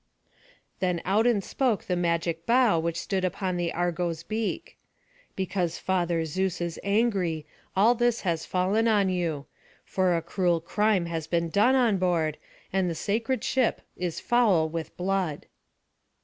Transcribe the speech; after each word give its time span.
Then 0.79 0.99
out 1.05 1.27
and 1.27 1.43
spoke 1.43 1.83
the 1.83 1.95
magic 1.95 2.47
bough 2.47 2.79
which 2.79 2.99
stood 2.99 3.23
upon 3.23 3.55
the 3.55 3.71
Argo's 3.71 4.23
beak: 4.23 4.79
"Because 5.35 5.77
Father 5.77 6.25
Zeus 6.25 6.59
is 6.59 6.79
angry, 6.83 7.45
all 7.75 7.93
this 7.93 8.21
has 8.21 8.43
fallen 8.43 8.87
on 8.87 9.09
you; 9.09 9.45
for 9.85 10.17
a 10.17 10.23
cruel 10.23 10.59
crime 10.59 11.05
has 11.05 11.27
been 11.27 11.49
done 11.49 11.75
on 11.75 11.99
board, 11.99 12.39
and 12.73 12.89
the 12.89 12.95
sacred 12.95 13.43
ship 13.43 13.81
is 13.95 14.19
foul 14.19 14.67
with 14.67 14.97
blood." 14.97 15.45